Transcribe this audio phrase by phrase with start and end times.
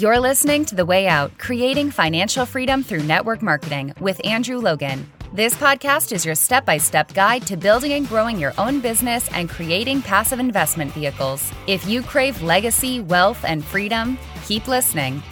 [0.00, 5.06] You're listening to The Way Out Creating Financial Freedom Through Network Marketing with Andrew Logan.
[5.34, 9.28] This podcast is your step by step guide to building and growing your own business
[9.34, 11.52] and creating passive investment vehicles.
[11.66, 14.16] If you crave legacy, wealth, and freedom,
[14.46, 15.22] keep listening.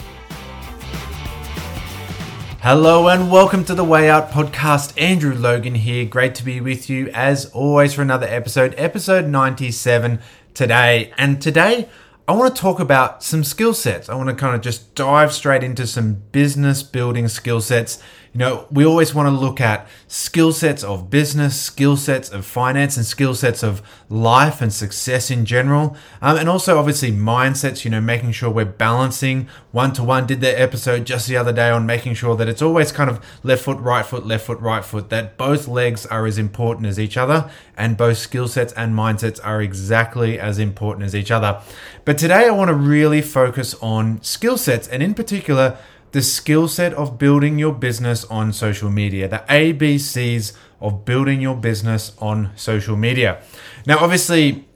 [2.61, 5.01] Hello and welcome to the Way Out podcast.
[5.01, 6.05] Andrew Logan here.
[6.05, 10.21] Great to be with you as always for another episode, episode 97
[10.53, 11.11] today.
[11.17, 11.89] And today,
[12.29, 14.11] I want to talk about some skill sets.
[14.11, 18.03] I want to kind of just dive straight into some business building skill sets
[18.39, 22.47] you know, we always want to look at skill sets of business, skill sets of
[22.47, 25.97] finance, and skill sets of life and success in general.
[26.23, 30.25] Um, and also, obviously, mindsets, you know, making sure we're balancing one to one.
[30.25, 33.19] Did the episode just the other day on making sure that it's always kind of
[33.43, 37.01] left foot, right foot, left foot, right foot, that both legs are as important as
[37.01, 41.61] each other, and both skill sets and mindsets are exactly as important as each other.
[42.05, 45.77] But today, I want to really focus on skill sets, and in particular,
[46.13, 51.57] the skill set of building your business on social media, the ABCs of building your
[51.57, 53.43] business on social media.
[53.87, 54.67] Now, obviously,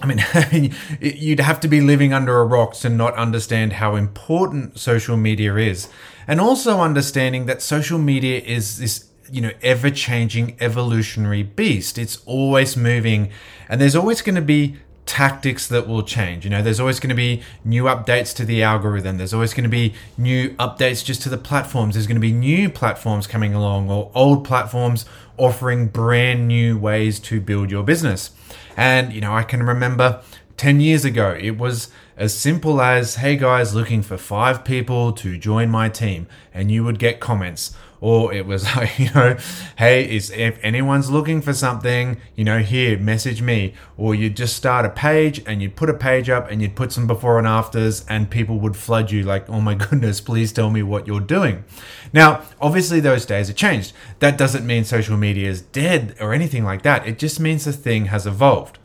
[0.00, 4.78] I mean, you'd have to be living under a rock to not understand how important
[4.78, 5.88] social media is.
[6.26, 11.98] And also understanding that social media is this, you know, ever changing evolutionary beast.
[11.98, 13.30] It's always moving
[13.68, 14.76] and there's always going to be
[15.06, 16.44] tactics that will change.
[16.44, 19.18] You know, there's always going to be new updates to the algorithm.
[19.18, 21.94] There's always going to be new updates just to the platforms.
[21.94, 25.04] There's going to be new platforms coming along or old platforms
[25.36, 28.30] offering brand new ways to build your business.
[28.76, 30.22] And, you know, I can remember
[30.56, 35.36] 10 years ago, it was as simple as, hey guys, looking for five people to
[35.36, 36.26] join my team.
[36.52, 39.34] And you would get comments or it was like you know
[39.78, 43.72] hey is if anyone's looking for something you know here message me.
[43.96, 46.92] Or you'd just start a page and you'd put a page up and you'd put
[46.92, 50.68] some before and afters and people would flood you like oh my goodness please tell
[50.68, 51.64] me what you're doing.
[52.12, 53.94] Now obviously those days have changed.
[54.18, 57.06] That doesn't mean social media is dead or anything like that.
[57.06, 58.78] It just means the thing has evolved.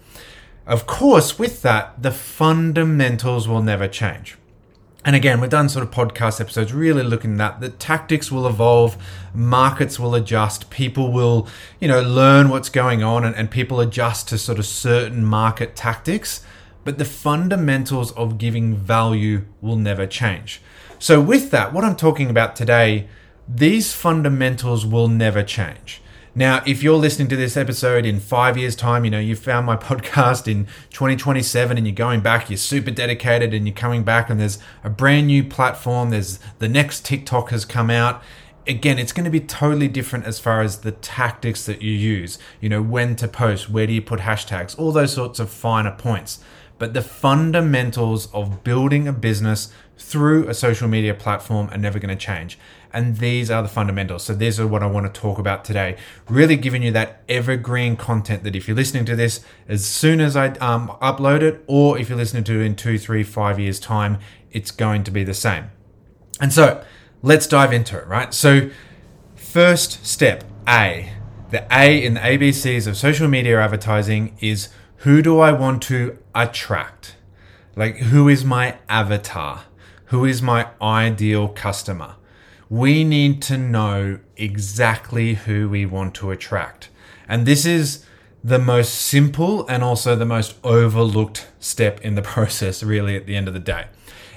[0.66, 4.39] Of course with that the fundamentals will never change
[5.06, 7.62] and again, we've done sort of podcast episodes really looking at that.
[7.62, 8.98] The tactics will evolve,
[9.34, 11.48] markets will adjust, people will,
[11.80, 15.76] you know, learn what's going on and, and people adjust to sort of certain market
[15.76, 16.44] tactics.
[16.84, 20.62] But the fundamentals of giving value will never change.
[20.98, 23.08] So, with that, what I'm talking about today,
[23.48, 26.02] these fundamentals will never change.
[26.40, 29.66] Now, if you're listening to this episode in five years' time, you know, you found
[29.66, 34.30] my podcast in 2027 and you're going back, you're super dedicated and you're coming back,
[34.30, 38.24] and there's a brand new platform, there's the next TikTok has come out.
[38.66, 42.40] Again, it's going to be totally different as far as the tactics that you use.
[42.62, 45.92] You know, when to post, where do you put hashtags, all those sorts of finer
[45.92, 46.40] points.
[46.78, 52.18] But the fundamentals of building a business through a social media platform are never going
[52.18, 52.58] to change.
[52.92, 54.24] And these are the fundamentals.
[54.24, 55.96] So, these are what I want to talk about today.
[56.28, 60.36] Really giving you that evergreen content that if you're listening to this as soon as
[60.36, 63.80] I um, upload it, or if you're listening to it in two, three, five years'
[63.80, 64.18] time,
[64.52, 65.70] it's going to be the same.
[66.42, 66.84] And so,
[67.22, 68.34] let's dive into it, right?
[68.34, 68.72] So,
[69.36, 71.14] first step A,
[71.52, 76.18] the A in the ABCs of social media advertising is who do I want to
[76.36, 77.16] attract?
[77.76, 79.66] Like, who is my avatar?
[80.06, 82.16] Who is my ideal customer?
[82.70, 86.90] We need to know exactly who we want to attract.
[87.28, 88.06] And this is
[88.44, 93.36] the most simple and also the most overlooked step in the process, really, at the
[93.36, 93.88] end of the day.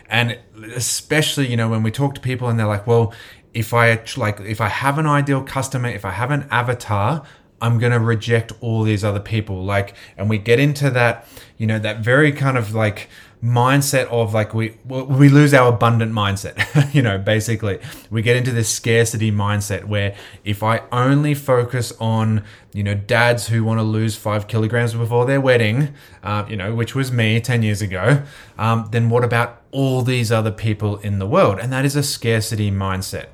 [0.09, 0.39] And
[0.75, 3.15] especially, you know, when we talk to people and they're like, well,
[3.55, 7.23] if I like, if I have an ideal customer, if I have an avatar,
[7.61, 9.63] I'm going to reject all these other people.
[9.65, 11.27] Like, and we get into that,
[11.59, 13.09] you know, that very kind of like
[13.43, 17.81] mindset of like we we lose our abundant mindset you know basically.
[18.11, 20.15] We get into this scarcity mindset where
[20.45, 25.27] if i only focus on you know dads who want to lose five kilograms before
[25.27, 25.93] their wedding
[26.23, 28.23] uh, you know which was me 10 years ago
[28.59, 31.59] um, then what about all these other people in the world?
[31.59, 33.29] And that is a scarcity mindset.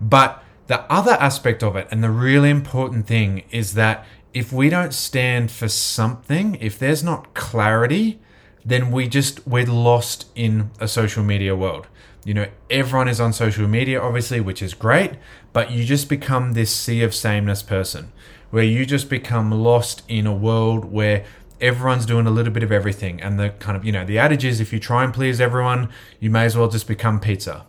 [0.00, 4.68] But the other aspect of it, and the really important thing, is that if we
[4.68, 8.18] don't stand for something, if there's not clarity,
[8.64, 11.86] then we just, we're lost in a social media world.
[12.24, 15.12] You know, everyone is on social media, obviously, which is great,
[15.52, 18.12] but you just become this sea of sameness person
[18.50, 21.24] where you just become lost in a world where
[21.60, 23.20] everyone's doing a little bit of everything.
[23.20, 25.90] And the kind of, you know, the adage is if you try and please everyone,
[26.20, 27.66] you may as well just become pizza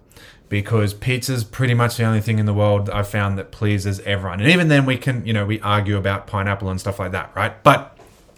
[0.48, 4.40] because pizza's pretty much the only thing in the world I've found that pleases everyone.
[4.40, 7.32] And even then, we can, you know, we argue about pineapple and stuff like that,
[7.36, 7.62] right?
[7.64, 7.98] But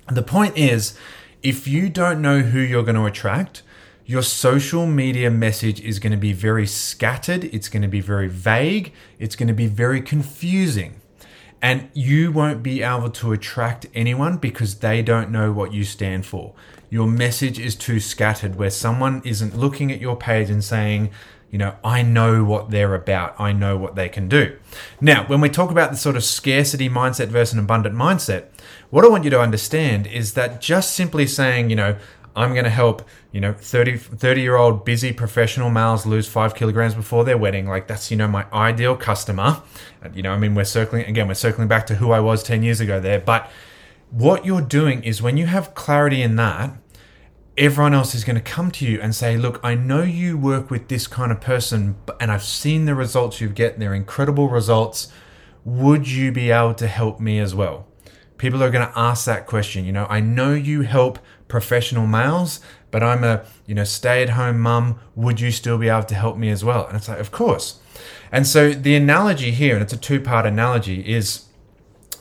[0.09, 0.97] the point is,
[1.47, 3.63] if you don't know who you're going to attract,
[4.05, 8.27] your social media message is going to be very scattered, it's going to be very
[8.27, 10.99] vague, it's going to be very confusing.
[11.61, 16.25] And you won't be able to attract anyone because they don't know what you stand
[16.25, 16.53] for.
[16.89, 21.11] Your message is too scattered, where someone isn't looking at your page and saying,
[21.49, 23.39] you know, I know what they're about.
[23.39, 24.57] I know what they can do.
[24.99, 28.47] Now, when we talk about the sort of scarcity mindset versus an abundant mindset,
[28.89, 31.97] what I want you to understand is that just simply saying, you know,
[32.35, 33.01] I'm going to help,
[33.31, 37.67] you know, 30, 30 year old busy professional males lose five kilograms before their wedding.
[37.67, 39.63] Like that's, you know, my ideal customer.
[40.13, 42.61] You know, I mean, we're circling, again, we're circling back to who I was 10
[42.61, 43.19] years ago there.
[43.19, 43.49] But
[44.11, 46.77] what you're doing is when you have clarity in that,
[47.57, 50.69] everyone else is going to come to you and say, Look, I know you work
[50.69, 53.79] with this kind of person, and I've seen the results you've get.
[53.79, 55.11] They're incredible results.
[55.65, 57.87] Would you be able to help me as well?
[58.37, 59.85] People are going to ask that question.
[59.85, 62.59] You know, I know you help professional males,
[62.91, 64.99] but I'm a, you know, stay at home mum.
[65.15, 66.87] Would you still be able to help me as well?
[66.87, 67.79] And it's like, Of course.
[68.31, 71.45] And so the analogy here, and it's a two part analogy, is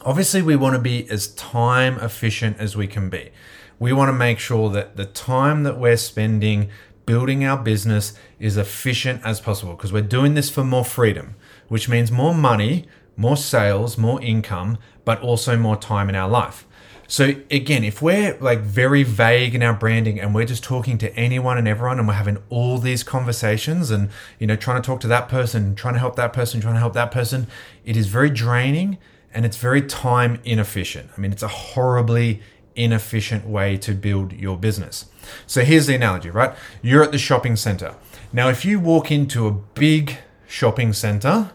[0.03, 3.31] obviously we want to be as time efficient as we can be
[3.79, 6.71] we want to make sure that the time that we're spending
[7.05, 11.37] building our business is efficient as possible because we're doing this for more freedom,
[11.69, 12.87] which means more money,
[13.17, 16.67] more sales, more income, but also more time in our life.
[17.09, 21.15] So again, if we're like very vague in our branding and we're just talking to
[21.15, 24.11] anyone and everyone and we're having all these conversations and
[24.41, 26.81] you know trying to talk to that person, trying to help that person, trying to
[26.81, 27.47] help that person,
[27.85, 28.99] it is very draining
[29.33, 31.11] and it's very time inefficient.
[31.17, 32.41] I mean, it's a horribly
[32.75, 35.07] inefficient way to build your business.
[35.47, 36.55] So here's the analogy, right?
[36.83, 37.95] You're at the shopping center.
[38.33, 41.53] Now, if you walk into a big shopping center,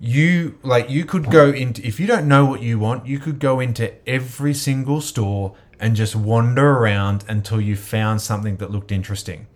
[0.00, 3.38] you like you could go into if you don't know what you want, you could
[3.38, 8.92] go into every single store and just wander around until you found something that looked
[8.92, 9.46] interesting.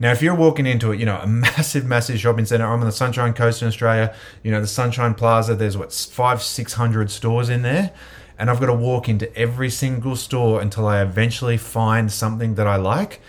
[0.00, 2.86] Now, if you're walking into it, you know, a massive, massive shopping center, I'm on
[2.86, 7.48] the Sunshine Coast in Australia, you know, the Sunshine Plaza, there's what, five, 600 stores
[7.48, 7.92] in there
[8.38, 12.68] and I've got to walk into every single store until I eventually find something that
[12.68, 13.20] I like.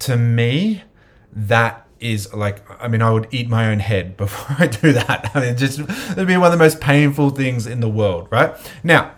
[0.00, 0.82] To me,
[1.32, 5.30] that is like I mean I would eat my own head before I do that.
[5.34, 8.54] I mean just it'd be one of the most painful things in the world, right?
[8.82, 9.12] Now,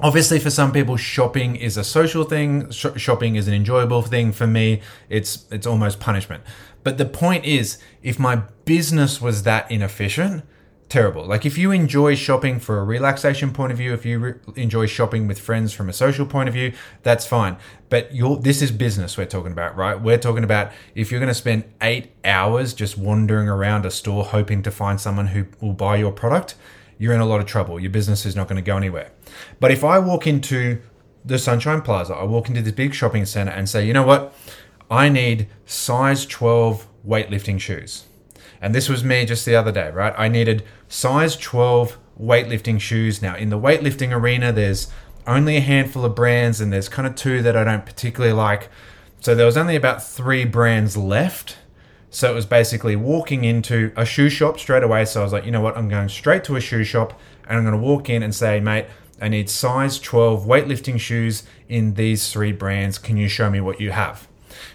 [0.00, 4.32] obviously for some people shopping is a social thing, Sh- shopping is an enjoyable thing
[4.32, 4.80] for me.
[5.08, 6.42] It's it's almost punishment.
[6.84, 10.44] But the point is if my business was that inefficient,
[10.88, 11.24] terrible.
[11.24, 14.86] Like if you enjoy shopping for a relaxation point of view, if you re- enjoy
[14.86, 17.56] shopping with friends from a social point of view, that's fine.
[17.88, 20.00] But you this is business we're talking about, right?
[20.00, 24.24] We're talking about if you're going to spend 8 hours just wandering around a store
[24.24, 26.54] hoping to find someone who will buy your product,
[26.98, 27.78] you're in a lot of trouble.
[27.78, 29.10] Your business is not going to go anywhere.
[29.60, 30.80] But if I walk into
[31.24, 34.34] the Sunshine Plaza, I walk into this big shopping center and say, "You know what?
[34.90, 38.07] I need size 12 weightlifting shoes."
[38.60, 40.14] And this was me just the other day, right?
[40.16, 43.22] I needed size 12 weightlifting shoes.
[43.22, 44.88] Now, in the weightlifting arena, there's
[45.26, 48.68] only a handful of brands, and there's kind of two that I don't particularly like.
[49.20, 51.56] So there was only about three brands left.
[52.10, 55.04] So it was basically walking into a shoe shop straight away.
[55.04, 55.76] So I was like, you know what?
[55.76, 58.60] I'm going straight to a shoe shop and I'm going to walk in and say,
[58.60, 58.86] mate,
[59.20, 62.98] I need size 12 weightlifting shoes in these three brands.
[62.98, 64.28] Can you show me what you have?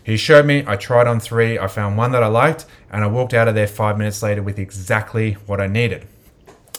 [0.04, 3.08] He showed me, I tried on three, I found one that I liked, and I
[3.08, 6.08] walked out of there five minutes later with exactly what I needed.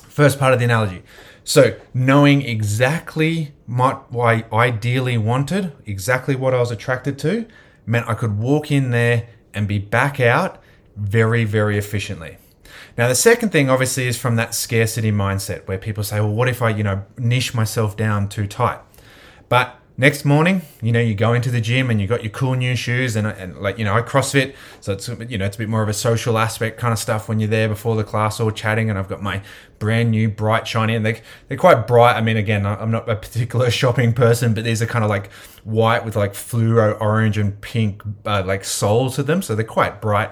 [0.09, 1.03] First part of the analogy.
[1.43, 7.47] So, knowing exactly what I ideally wanted, exactly what I was attracted to,
[7.85, 10.63] meant I could walk in there and be back out
[10.97, 12.39] very, very efficiently.
[12.97, 16.49] Now, the second thing obviously is from that scarcity mindset where people say, well, what
[16.49, 18.79] if I, you know, niche myself down too tight?
[19.49, 22.55] But next morning, you know, you go into the gym and you got your cool
[22.55, 24.55] new shoes and, and like, you know, I CrossFit.
[24.81, 27.29] So it's, you know, it's a bit more of a social aspect kind of stuff
[27.29, 28.91] when you're there before the class all chatting.
[28.91, 29.43] And I've got my
[29.79, 32.17] brand new bright, shiny, and they, they're quite bright.
[32.17, 35.31] I mean, again, I'm not a particular shopping person, but these are kind of like
[35.63, 39.43] white with like fluoro orange and pink, uh, like soles to them.
[39.43, 40.31] So they're quite bright.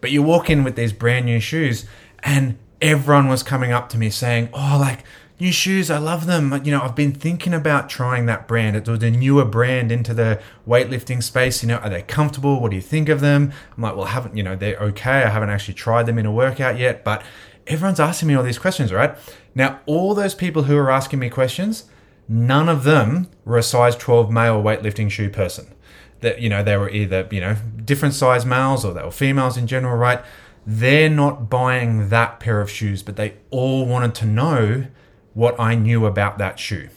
[0.00, 1.86] But you walk in with these brand new shoes
[2.20, 5.04] and everyone was coming up to me saying, oh, like,
[5.40, 5.90] new shoes.
[5.90, 6.60] I love them.
[6.64, 8.76] You know, I've been thinking about trying that brand.
[8.76, 11.62] It's the newer brand into the weightlifting space.
[11.62, 12.60] You know, are they comfortable?
[12.60, 13.52] What do you think of them?
[13.76, 15.22] I'm like, well, I haven't, you know, they're okay.
[15.22, 17.22] I haven't actually tried them in a workout yet, but
[17.66, 19.16] everyone's asking me all these questions, right?
[19.54, 21.84] Now, all those people who are asking me questions,
[22.28, 25.74] none of them were a size 12 male weightlifting shoe person.
[26.20, 29.56] That, you know, they were either, you know, different size males or they were females
[29.56, 30.20] in general, right?
[30.66, 34.86] They're not buying that pair of shoes, but they all wanted to know
[35.38, 36.88] what I knew about that shoe.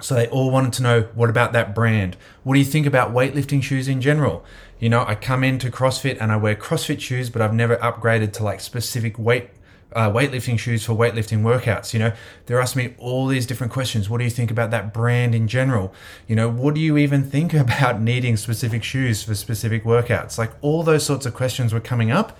[0.00, 2.16] So they all wanted to know what about that brand?
[2.44, 4.44] What do you think about weightlifting shoes in general?
[4.78, 8.32] You know, I come into CrossFit and I wear CrossFit shoes, but I've never upgraded
[8.34, 9.50] to like specific weight
[9.92, 11.92] uh, weightlifting shoes for weightlifting workouts.
[11.92, 12.12] You know,
[12.46, 14.08] they're asking me all these different questions.
[14.08, 15.92] What do you think about that brand in general?
[16.28, 20.38] You know, what do you even think about needing specific shoes for specific workouts?
[20.38, 22.38] Like all those sorts of questions were coming up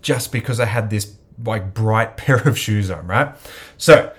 [0.00, 3.34] just because I had this like bright pair of shoes on, right?
[3.78, 4.12] So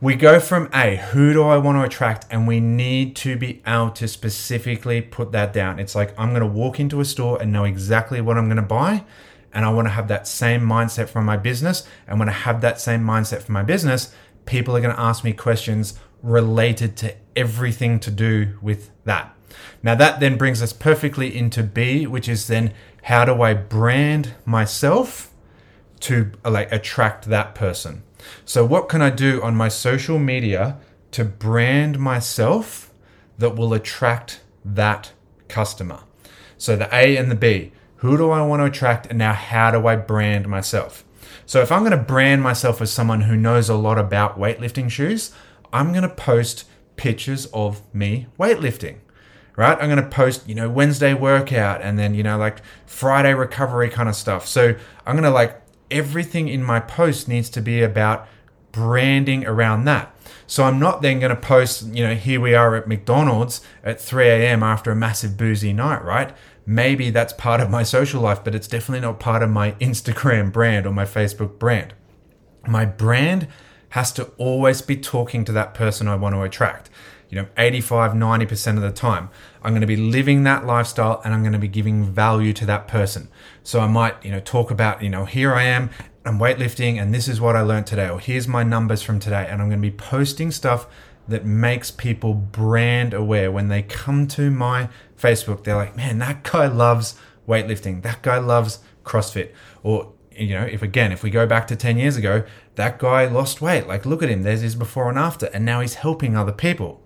[0.00, 2.26] we go from A, who do I want to attract?
[2.30, 5.78] And we need to be able to specifically put that down.
[5.78, 8.56] It's like I'm going to walk into a store and know exactly what I'm going
[8.56, 9.04] to buy
[9.52, 11.86] and I want to have that same mindset for my business.
[12.06, 14.14] And when I have that same mindset for my business,
[14.46, 19.34] people are going to ask me questions related to everything to do with that.
[19.82, 22.72] Now, that then brings us perfectly into B, which is then
[23.04, 25.29] how do I brand myself
[26.00, 28.02] to uh, like attract that person?
[28.44, 30.78] So, what can I do on my social media
[31.12, 32.92] to brand myself
[33.38, 35.12] that will attract that
[35.48, 36.00] customer?
[36.58, 37.72] So, the A and the B.
[37.96, 39.06] Who do I want to attract?
[39.06, 41.04] And now, how do I brand myself?
[41.46, 44.90] So, if I'm going to brand myself as someone who knows a lot about weightlifting
[44.90, 45.32] shoes,
[45.72, 46.64] I'm going to post
[46.96, 48.98] pictures of me weightlifting,
[49.56, 49.78] right?
[49.80, 53.88] I'm going to post, you know, Wednesday workout and then, you know, like Friday recovery
[53.88, 54.46] kind of stuff.
[54.46, 54.74] So,
[55.06, 55.59] I'm going to like
[55.90, 58.28] everything in my post needs to be about
[58.72, 60.14] branding around that.
[60.46, 64.00] So I'm not then going to post, you know, here we are at McDonald's at
[64.00, 64.62] 3 a.m.
[64.62, 66.34] after a massive boozy night, right?
[66.70, 70.52] maybe that's part of my social life, but it's definitely not part of my Instagram
[70.52, 71.94] brand or my Facebook brand.
[72.66, 73.48] My brand
[73.90, 76.88] has to always be talking to that person I want to attract.
[77.30, 79.30] You know, 85, 90% of the time,
[79.62, 82.66] I'm going to be living that lifestyle and I'm going to be giving value to
[82.66, 83.28] that person.
[83.62, 85.90] So I might, you know, talk about, you know, here I am,
[86.24, 89.46] I'm weightlifting and this is what I learned today, or here's my numbers from today.
[89.48, 90.88] And I'm going to be posting stuff
[91.28, 95.62] that makes people brand aware when they come to my Facebook.
[95.62, 97.14] They're like, man, that guy loves
[97.46, 98.02] weightlifting.
[98.02, 99.52] That guy loves CrossFit.
[99.84, 102.42] Or, you know, if again, if we go back to 10 years ago,
[102.74, 103.86] that guy lost weight.
[103.86, 104.42] Like, look at him.
[104.42, 105.46] There's his before and after.
[105.46, 107.00] And now he's helping other people.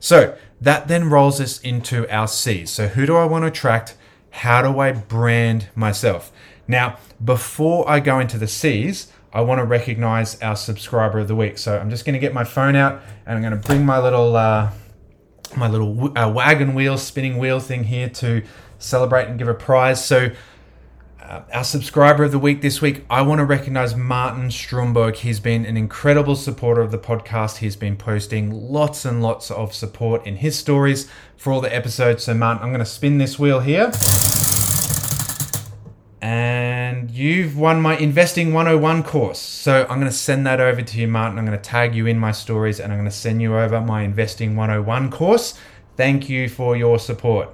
[0.00, 2.70] So that then rolls us into our C's.
[2.70, 3.96] So, who do I want to attract?
[4.30, 6.32] How do I brand myself?
[6.66, 11.34] Now, before I go into the C's, I want to recognize our subscriber of the
[11.34, 11.58] week.
[11.58, 13.98] So I'm just going to get my phone out and I'm going to bring my
[13.98, 14.70] little uh,
[15.56, 18.42] my little uh, wagon wheel, spinning wheel thing here to
[18.78, 20.04] celebrate and give a prize.
[20.04, 20.30] So
[21.24, 25.16] uh, our subscriber of the week this week, I want to recognize Martin Stromberg.
[25.16, 27.58] He's been an incredible supporter of the podcast.
[27.58, 32.24] He's been posting lots and lots of support in his stories for all the episodes.
[32.24, 33.90] So, Martin, I'm going to spin this wheel here.
[36.20, 39.38] And you've won my Investing 101 course.
[39.38, 41.38] So I'm going to send that over to you, Martin.
[41.38, 43.80] I'm going to tag you in my stories and I'm going to send you over
[43.80, 45.58] my Investing 101 course.
[45.96, 47.50] Thank you for your support.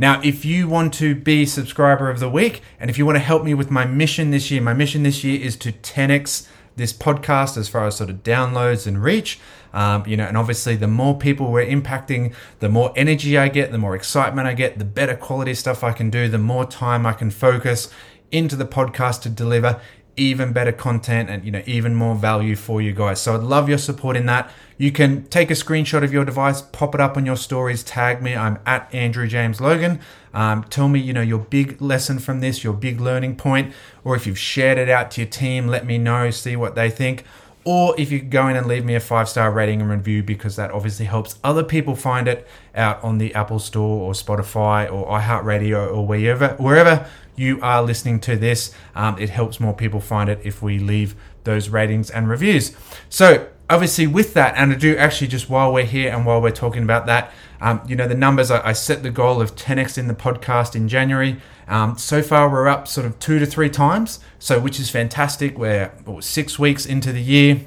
[0.00, 3.20] Now, if you want to be subscriber of the week and if you want to
[3.22, 6.90] help me with my mission this year, my mission this year is to 10x this
[6.90, 9.38] podcast as far as sort of downloads and reach.
[9.74, 13.72] Um, you know, and obviously, the more people we're impacting, the more energy I get,
[13.72, 17.04] the more excitement I get, the better quality stuff I can do, the more time
[17.04, 17.92] I can focus
[18.32, 19.82] into the podcast to deliver
[20.16, 23.20] even better content and you know even more value for you guys.
[23.20, 24.50] So I'd love your support in that.
[24.76, 28.22] You can take a screenshot of your device, pop it up on your stories, tag
[28.22, 28.34] me.
[28.34, 30.00] I'm at Andrew James Logan.
[30.32, 33.72] Um, tell me you know your big lesson from this, your big learning point,
[34.04, 36.30] or if you've shared it out to your team, let me know.
[36.30, 37.24] See what they think.
[37.64, 40.56] Or if you go in and leave me a five star rating and review, because
[40.56, 45.06] that obviously helps other people find it out on the Apple Store or Spotify or
[45.08, 48.74] iHeartRadio or wherever wherever you are listening to this.
[48.94, 51.14] Um, it helps more people find it if we leave
[51.44, 52.74] those ratings and reviews.
[53.08, 56.50] So, obviously, with that, and I do actually just while we're here and while we're
[56.50, 59.98] talking about that, um, you know, the numbers, I, I, set the goal of 10x
[59.98, 61.36] in the podcast in January.
[61.70, 65.56] Um, so far, we're up sort of two to three times, so which is fantastic.
[65.56, 67.60] We're six weeks into the year,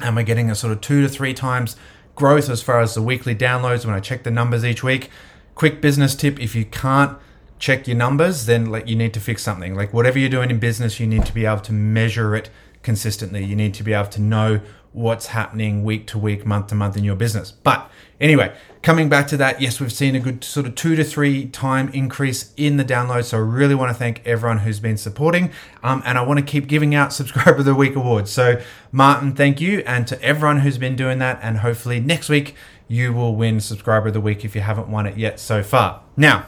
[0.00, 1.74] and we're getting a sort of two to three times
[2.14, 5.10] growth as far as the weekly downloads when I check the numbers each week.
[5.56, 7.18] Quick business tip if you can't
[7.58, 9.74] check your numbers, then like you need to fix something.
[9.74, 12.48] Like whatever you're doing in business, you need to be able to measure it
[12.82, 13.44] consistently.
[13.44, 14.60] You need to be able to know
[14.92, 17.50] what's happening week to week, month to month in your business.
[17.50, 21.04] But anyway, coming back to that, yes, we've seen a good sort of two to
[21.04, 23.24] three time increase in the download.
[23.24, 25.50] So I really want to thank everyone who's been supporting.
[25.82, 28.30] Um, and I want to keep giving out Subscriber of the Week awards.
[28.30, 29.80] So, Martin, thank you.
[29.80, 31.38] And to everyone who's been doing that.
[31.42, 32.54] And hopefully next week,
[32.88, 36.02] you will win Subscriber of the Week if you haven't won it yet so far.
[36.16, 36.46] Now,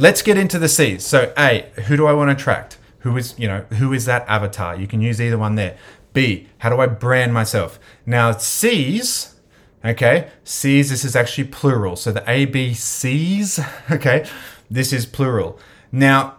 [0.00, 1.04] Let's get into the C's.
[1.04, 2.78] So, A, who do I want to attract?
[3.00, 4.76] Who is, you know, who is that avatar?
[4.76, 5.76] You can use either one there.
[6.18, 7.78] B, how do I brand myself?
[8.04, 9.36] Now, C's,
[9.84, 11.94] okay, C's, this is actually plural.
[11.94, 13.60] So the A, B, C's,
[13.92, 14.28] okay,
[14.68, 15.60] this is plural.
[15.92, 16.38] Now,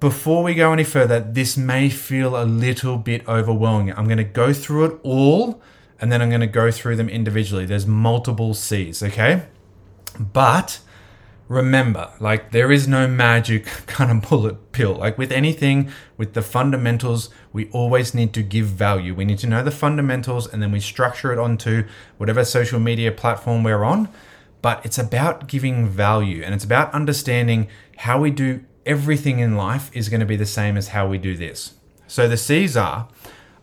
[0.00, 3.96] before we go any further, this may feel a little bit overwhelming.
[3.96, 5.62] I'm going to go through it all
[6.00, 7.66] and then I'm going to go through them individually.
[7.66, 9.44] There's multiple C's, okay?
[10.18, 10.80] But
[11.50, 14.94] remember, like, there is no magic kind of bullet pill.
[14.94, 19.14] Like, with anything, with the fundamentals, we always need to give value.
[19.14, 21.88] We need to know the fundamentals and then we structure it onto
[22.18, 24.08] whatever social media platform we're on.
[24.62, 27.66] But it's about giving value and it's about understanding
[27.96, 31.18] how we do everything in life is going to be the same as how we
[31.18, 31.74] do this.
[32.06, 33.08] So the C's are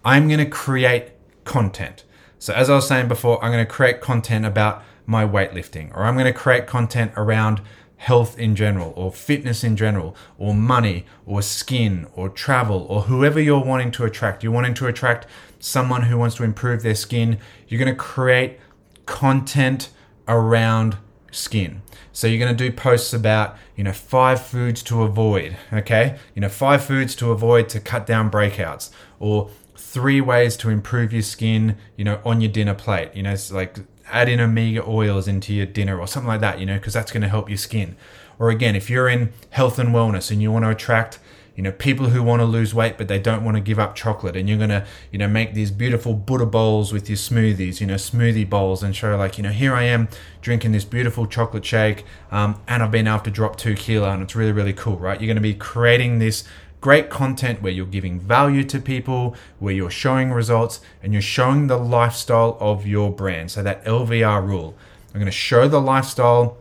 [0.03, 1.11] I'm going to create
[1.45, 2.03] content.
[2.39, 6.03] So, as I was saying before, I'm going to create content about my weightlifting, or
[6.03, 7.61] I'm going to create content around
[7.95, 13.39] health in general, or fitness in general, or money, or skin, or travel, or whoever
[13.39, 14.43] you're wanting to attract.
[14.43, 15.25] You're wanting to attract
[15.59, 17.39] someone who wants to improve their skin.
[17.67, 18.59] You're going to create
[19.07, 19.89] content
[20.27, 20.97] around
[21.31, 21.81] skin.
[22.11, 26.19] So you're going to do posts about, you know, five foods to avoid, okay?
[26.35, 31.13] You know, five foods to avoid to cut down breakouts or three ways to improve
[31.13, 33.09] your skin, you know, on your dinner plate.
[33.15, 33.77] You know, it's like
[34.11, 37.11] add in omega oils into your dinner or something like that, you know, because that's
[37.11, 37.95] going to help your skin.
[38.39, 41.19] Or again, if you're in health and wellness and you want to attract
[41.57, 43.95] you know people who want to lose weight but they don't want to give up
[43.95, 47.81] chocolate and you're going to you know make these beautiful buddha bowls with your smoothies
[47.81, 50.07] you know smoothie bowls and show like you know here i am
[50.39, 54.21] drinking this beautiful chocolate shake um, and i've been able to drop two kilo and
[54.21, 56.43] it's really really cool right you're going to be creating this
[56.87, 61.67] great content where you're giving value to people where you're showing results and you're showing
[61.67, 64.73] the lifestyle of your brand so that lvr rule
[65.09, 66.57] i'm going to show the lifestyle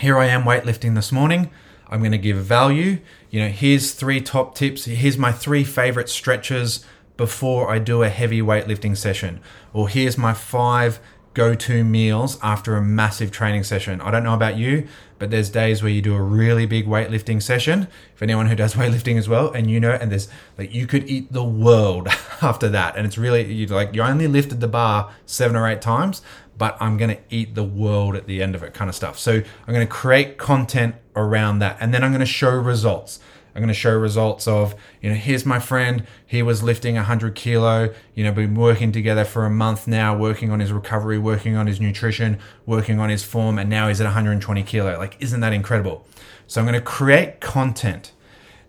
[0.00, 1.48] here i am weightlifting this morning
[1.90, 3.00] I'm going to give value.
[3.30, 4.84] You know, here's three top tips.
[4.84, 6.84] Here's my three favorite stretches
[7.16, 9.40] before I do a heavy weightlifting session.
[9.72, 11.00] Or here's my five
[11.34, 14.00] go to meals after a massive training session.
[14.00, 17.40] I don't know about you, but there's days where you do a really big weightlifting
[17.42, 17.86] session.
[18.14, 21.08] If anyone who does weightlifting as well, and you know, and there's like you could
[21.08, 22.08] eat the world
[22.42, 22.96] after that.
[22.96, 26.22] And it's really you like you only lifted the bar seven or eight times,
[26.58, 29.18] but I'm to eat the world at the end of it kind of stuff.
[29.18, 31.76] So I'm to create content around that.
[31.80, 33.18] And then I'm to show results.
[33.60, 36.06] I'm going to show results of, you know, here's my friend.
[36.26, 40.50] He was lifting 100 kilo, you know, been working together for a month now, working
[40.50, 44.04] on his recovery, working on his nutrition, working on his form, and now he's at
[44.04, 44.96] 120 kilo.
[44.96, 46.06] Like, isn't that incredible?
[46.46, 48.12] So I'm going to create content.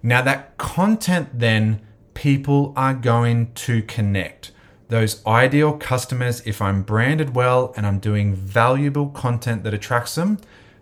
[0.04, 1.80] Now, that content then
[2.14, 4.52] people are going to connect
[4.90, 10.38] those ideal customers, if I'm branded well and I'm doing valuable content that attracts them,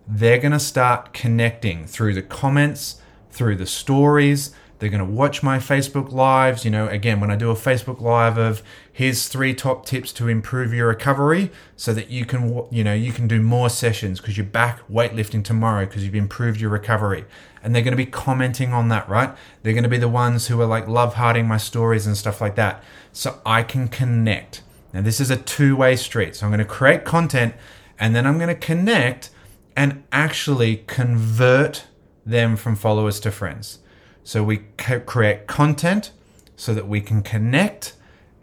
[0.08, 2.99] they're going to start connecting through the comments,
[3.32, 4.52] through the stories.
[4.80, 6.64] They're going to watch my Facebook lives.
[6.64, 10.30] You know, again, when I do a Facebook live of here's three top tips to
[10.30, 14.38] improve your recovery so that you can, you know, you can do more sessions because
[14.38, 17.26] you're back weightlifting tomorrow because you've improved your recovery.
[17.62, 19.36] And they're going to be commenting on that, right?
[19.64, 22.40] They're going to be the ones who are like love hearting my stories and stuff
[22.40, 24.64] like that so I can connect.
[24.94, 26.38] Now, this is a two way street.
[26.38, 27.54] So I'm going to create content
[28.00, 29.30] and then I'm going to connect
[29.76, 31.86] and actually convert
[32.30, 33.80] them from followers to friends.
[34.24, 36.12] So we create content
[36.56, 37.94] so that we can connect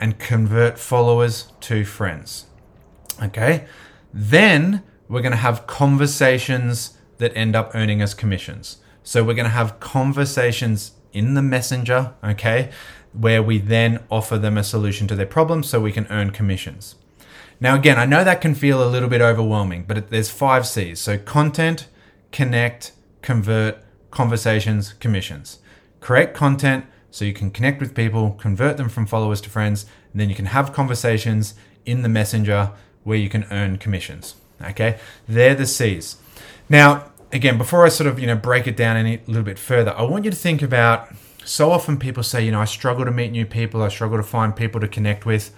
[0.00, 2.46] and convert followers to friends.
[3.22, 3.66] Okay?
[4.12, 8.78] Then we're going to have conversations that end up earning us commissions.
[9.02, 12.70] So we're going to have conversations in the messenger, okay?
[13.18, 16.96] where we then offer them a solution to their problem so we can earn commissions.
[17.58, 21.00] Now, again, I know that can feel a little bit overwhelming, but there's five C's.
[21.00, 21.88] So content,
[22.30, 22.92] connect,
[23.26, 23.78] convert,
[24.12, 25.58] conversations, commissions.
[26.00, 30.20] Create content so you can connect with people, convert them from followers to friends, and
[30.20, 32.70] then you can have conversations in the messenger
[33.02, 34.36] where you can earn commissions.
[34.62, 36.18] Okay, they're the C's.
[36.68, 39.92] Now, again, before I sort of you know break it down any little bit further,
[39.96, 41.08] I want you to think about
[41.44, 44.22] so often people say, you know, I struggle to meet new people, I struggle to
[44.22, 45.52] find people to connect with.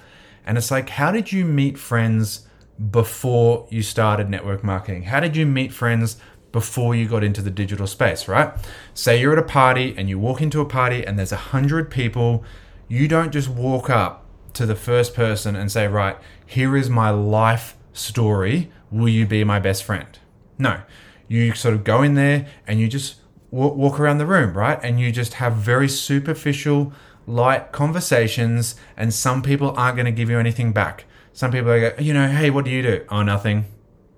[0.46, 2.48] And it's like, how did you meet friends
[2.90, 5.02] before you started network marketing?
[5.02, 6.16] How did you meet friends
[6.52, 8.52] before you got into the digital space, right?
[8.94, 11.90] Say you're at a party and you walk into a party and there's a hundred
[11.90, 12.44] people.
[12.88, 17.10] You don't just walk up to the first person and say, right, here is my
[17.10, 18.70] life story.
[18.90, 20.18] Will you be my best friend?
[20.58, 20.82] No.
[21.28, 23.16] You sort of go in there and you just
[23.50, 24.78] walk around the room, right?
[24.82, 26.92] And you just have very superficial,
[27.26, 31.04] light conversations, and some people aren't going to give you anything back.
[31.32, 33.04] Some people are, go, you know, hey, what do you do?
[33.10, 33.66] Oh, nothing.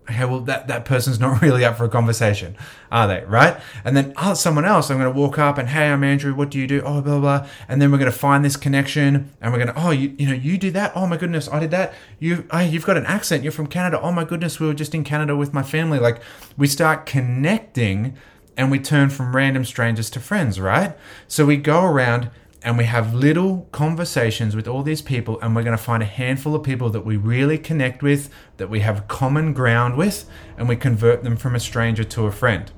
[0.08, 2.56] Okay, well, that, that person's not really up for a conversation,
[2.90, 3.24] are they?
[3.26, 3.60] Right?
[3.84, 6.34] And then oh, someone else, I'm going to walk up and, hey, I'm Andrew.
[6.34, 6.80] What do you do?
[6.80, 7.38] Oh, blah, blah.
[7.40, 7.48] blah.
[7.68, 10.26] And then we're going to find this connection and we're going to, oh, you, you
[10.26, 10.92] know, you do that.
[10.94, 11.94] Oh, my goodness, I did that.
[12.18, 13.42] You, oh, you've got an accent.
[13.42, 14.00] You're from Canada.
[14.00, 15.98] Oh, my goodness, we were just in Canada with my family.
[15.98, 16.20] Like,
[16.56, 18.16] we start connecting
[18.56, 20.96] and we turn from random strangers to friends, right?
[21.28, 22.30] So we go around
[22.62, 26.06] and we have little conversations with all these people, and we're going to find a
[26.06, 30.68] handful of people that we really connect with, that we have common ground with, and
[30.68, 32.70] we convert them from a stranger to a friend.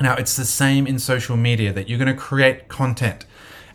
[0.00, 3.24] Now, it's the same in social media that you're going to create content,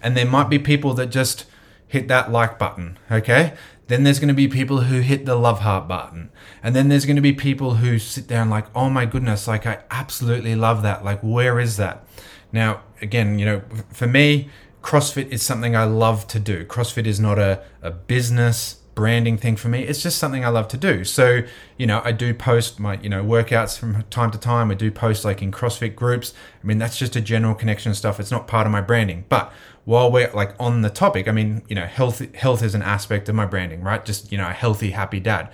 [0.02, 1.46] and there might be people that just
[1.88, 3.54] hit that like button, okay?
[3.88, 6.32] Then there's going to be people who hit the love heart button.
[6.64, 9.66] And then there's going to be people who sit and like, oh my goodness, like
[9.66, 11.04] I absolutely love that.
[11.04, 12.08] Like, where is that?
[12.54, 14.50] Now, again, you know, for me,
[14.82, 16.66] CrossFit is something I love to do.
[16.66, 19.84] CrossFit is not a, a business branding thing for me.
[19.84, 21.04] It's just something I love to do.
[21.04, 21.42] So,
[21.78, 24.70] you know, I do post my, you know, workouts from time to time.
[24.70, 26.34] I do post like in CrossFit groups.
[26.62, 28.20] I mean, that's just a general connection stuff.
[28.20, 29.26] It's not part of my branding.
[29.30, 29.54] But
[29.86, 33.30] while we're like on the topic, I mean, you know, health health is an aspect
[33.30, 34.04] of my branding, right?
[34.04, 35.50] Just, you know, a healthy, happy dad.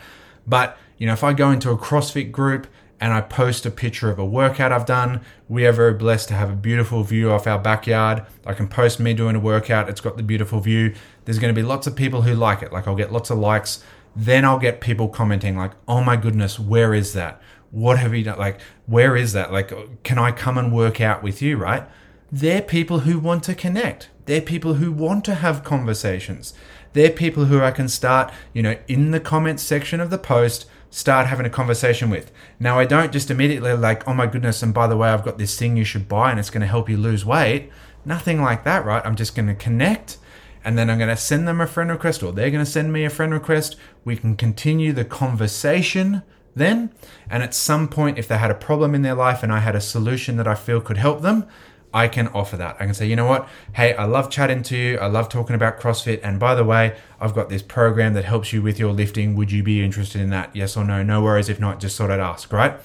[0.46, 2.68] But, you know, if I go into a CrossFit group
[3.00, 6.34] and I post a picture of a workout I've done, we are very blessed to
[6.34, 8.26] have a beautiful view off our backyard.
[8.46, 10.96] I can post me doing a workout, it's got the beautiful view.
[11.26, 12.72] There's going to be lots of people who like it.
[12.72, 13.84] Like I'll get lots of likes.
[14.16, 17.40] Then I'll get people commenting like, "Oh my goodness, where is that?
[17.70, 18.40] What have you done?
[18.40, 19.52] Like, where is that?
[19.52, 19.72] Like,
[20.04, 21.88] can I come and work out with you?" Right?
[22.32, 24.10] They're people who want to connect.
[24.26, 26.54] They're people who want to have conversations.
[26.94, 30.66] They're people who I can start, you know, in the comments section of the post,
[30.90, 32.32] start having a conversation with.
[32.60, 35.38] Now, I don't just immediately like, oh my goodness, and by the way, I've got
[35.38, 37.70] this thing you should buy and it's going to help you lose weight.
[38.06, 39.06] Nothing like that, right?
[39.06, 40.18] I'm just going to connect
[40.64, 42.92] and then I'm going to send them a friend request or they're going to send
[42.92, 43.76] me a friend request.
[44.04, 46.24] We can continue the conversation
[46.56, 46.92] then.
[47.30, 49.76] And at some point, if they had a problem in their life and I had
[49.76, 51.46] a solution that I feel could help them,
[51.98, 52.76] I can offer that.
[52.80, 53.50] I can say, you know what?
[53.74, 55.00] Hey, I love chatting to you.
[55.00, 56.20] I love talking about CrossFit.
[56.22, 59.36] And by the way, I've got this program that helps you with your lifting.
[59.36, 60.56] Would you be interested in that?
[60.56, 61.02] Yes or no?
[61.02, 61.50] No worries.
[61.50, 62.80] If not, just thought I'd ask, right?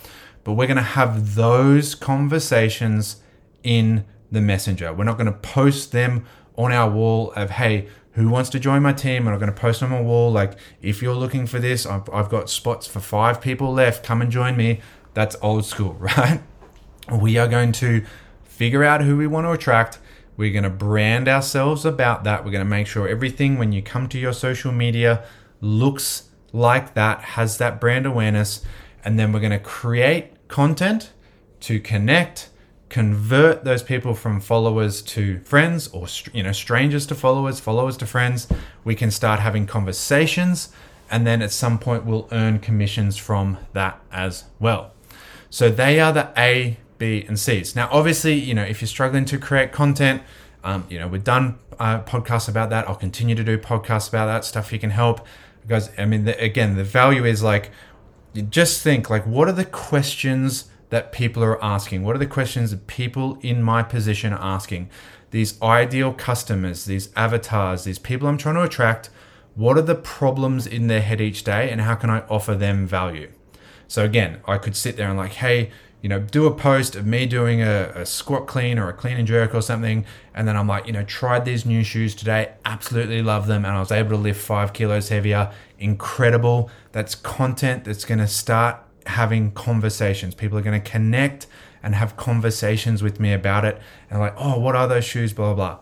[0.44, 3.16] But we're going to have those conversations
[3.62, 4.94] in the messenger.
[4.94, 6.24] We're not going to post them
[6.56, 9.26] on our wall of, hey, who wants to join my team?
[9.26, 12.08] And I'm going to post on my wall, like, if you're looking for this, I've,
[12.10, 14.06] I've got spots for five people left.
[14.06, 14.80] Come and join me.
[15.12, 16.40] That's old school, right?
[17.10, 18.06] We are going to
[18.62, 19.98] figure out who we want to attract.
[20.36, 22.44] We're going to brand ourselves about that.
[22.44, 25.24] We're going to make sure everything when you come to your social media
[25.60, 28.62] looks like that, has that brand awareness.
[29.04, 31.10] And then we're going to create content
[31.62, 32.50] to connect,
[32.88, 38.06] convert those people from followers to friends or you know strangers to followers, followers to
[38.06, 38.46] friends.
[38.84, 40.72] We can start having conversations
[41.10, 44.92] and then at some point we'll earn commissions from that as well.
[45.50, 47.74] So they are the A B, and C's.
[47.74, 50.22] Now, obviously, you know, if you're struggling to create content,
[50.62, 52.88] um, you know, we've done uh, podcasts about that.
[52.88, 54.72] I'll continue to do podcasts about that stuff.
[54.72, 55.26] You can help
[55.62, 57.72] because, I mean, the, again, the value is like,
[58.34, 62.04] you just think like, what are the questions that people are asking?
[62.04, 64.88] What are the questions that people in my position are asking?
[65.32, 69.10] These ideal customers, these avatars, these people I'm trying to attract.
[69.56, 72.86] What are the problems in their head each day, and how can I offer them
[72.86, 73.32] value?
[73.88, 75.70] So again, I could sit there and like, hey,
[76.02, 79.16] you know, do a post of me doing a, a, squat clean or a clean
[79.16, 80.04] and jerk or something.
[80.34, 83.64] And then I'm like, you know, tried these new shoes today, absolutely love them.
[83.64, 85.52] And I was able to lift five kilos heavier.
[85.78, 86.70] Incredible.
[86.90, 90.34] That's content that's going to start having conversations.
[90.34, 91.46] People are going to connect
[91.84, 93.80] and have conversations with me about it.
[94.10, 95.32] And like, oh, what are those shoes?
[95.32, 95.78] Blah, blah, blah.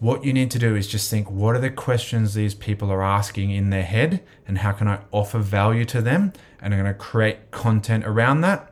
[0.00, 3.04] What you need to do is just think what are the questions these people are
[3.04, 6.32] asking in their head and how can I offer value to them?
[6.60, 8.71] And I'm going to create content around that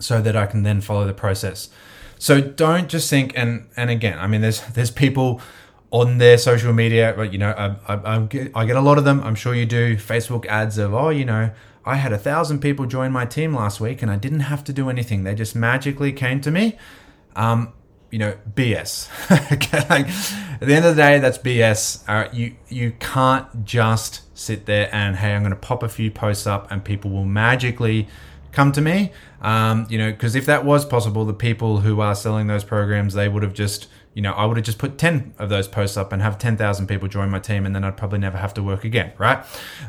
[0.00, 1.68] so that I can then follow the process.
[2.18, 5.40] So don't just think and and again, I mean, there's there's people
[5.90, 9.20] on their social media, but you know, I, I, I, get, a lot of them.
[9.24, 9.96] I'm sure you do.
[9.96, 11.50] Facebook ads of oh, you know,
[11.84, 14.72] I had a thousand people join my team last week and I didn't have to
[14.72, 15.24] do anything.
[15.24, 16.76] They just magically came to me.
[17.34, 17.72] Um,
[18.10, 19.08] you know, BS.
[19.52, 22.04] okay, like at the end of the day, that's BS.
[22.08, 26.10] Uh, you you can't just sit there and hey, I'm going to pop a few
[26.10, 28.08] posts up and people will magically
[28.52, 29.12] come to me.
[29.40, 33.14] Um, you know, because if that was possible, the people who are selling those programs,
[33.14, 35.96] they would have just, you know, I would have just put 10 of those posts
[35.96, 38.62] up and have 10,000 people join my team, and then I'd probably never have to
[38.62, 39.44] work again, right?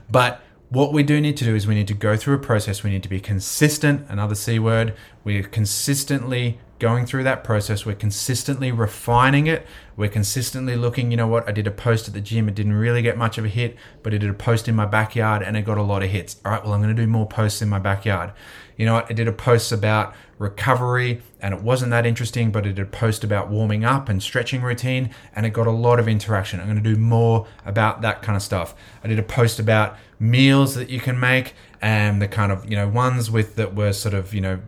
[0.09, 2.81] But what we do need to do is we need to go through a process.
[2.81, 4.93] We need to be consistent, another C word.
[5.25, 7.85] We're consistently going through that process.
[7.85, 9.67] We're consistently refining it.
[9.95, 12.49] We're consistently looking, you know what, I did a post at the gym.
[12.49, 14.87] It didn't really get much of a hit, but I did a post in my
[14.87, 16.37] backyard and it got a lot of hits.
[16.43, 18.33] All right, well, I'm going to do more posts in my backyard.
[18.77, 22.65] You know what, I did a post about recovery, and it wasn't that interesting, but
[22.65, 25.99] it did a post about warming up and stretching routine, and it got a lot
[25.99, 26.59] of interaction.
[26.59, 28.73] I'm going to do more about that kind of stuff.
[29.03, 32.75] I did a post about meals that you can make and the kind of you
[32.75, 34.59] know ones with that were sort of you know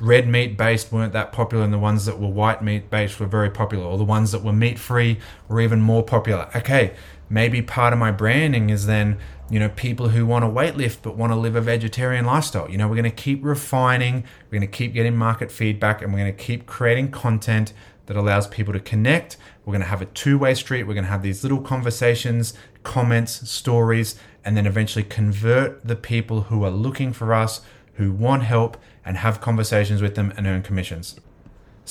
[0.00, 3.26] red meat based weren't that popular and the ones that were white meat based were
[3.26, 6.94] very popular or the ones that were meat free were even more popular okay
[7.30, 9.16] maybe part of my branding is then
[9.48, 12.68] you know people who want to weightlift but want to live a vegetarian lifestyle.
[12.68, 16.12] You know we're going to keep refining we're going to keep getting market feedback and
[16.12, 17.72] we're going to keep creating content
[18.06, 19.36] that allows people to connect.
[19.64, 20.82] We're going to have a two-way street.
[20.82, 26.42] We're going to have these little conversations comments stories and then eventually convert the people
[26.42, 27.60] who are looking for us
[27.94, 31.20] who want help and have conversations with them and earn commissions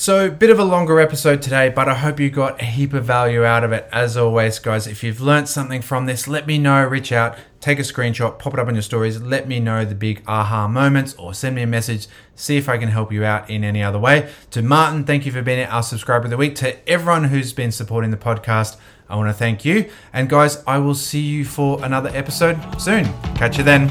[0.00, 3.04] so, bit of a longer episode today, but I hope you got a heap of
[3.04, 3.86] value out of it.
[3.92, 7.78] As always, guys, if you've learned something from this, let me know, reach out, take
[7.78, 11.12] a screenshot, pop it up on your stories, let me know the big aha moments,
[11.16, 13.98] or send me a message, see if I can help you out in any other
[13.98, 14.32] way.
[14.52, 16.54] To Martin, thank you for being our subscriber of the week.
[16.54, 19.90] To everyone who's been supporting the podcast, I want to thank you.
[20.14, 23.04] And guys, I will see you for another episode soon.
[23.34, 23.90] Catch you then.